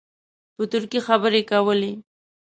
په 0.55 0.63
ترکي 0.71 0.99
خبرې 1.07 1.41
کولې. 1.51 1.91